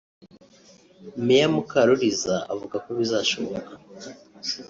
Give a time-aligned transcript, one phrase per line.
[1.25, 3.71] Meya Mukaruliza avuga ko bizashoboka